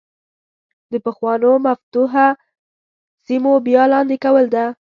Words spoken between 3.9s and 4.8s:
لاندې کول ده.